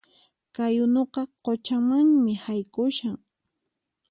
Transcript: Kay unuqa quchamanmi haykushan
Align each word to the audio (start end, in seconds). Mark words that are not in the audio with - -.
Kay 0.55 0.75
unuqa 0.85 1.21
quchamanmi 1.43 2.33
haykushan 2.43 3.17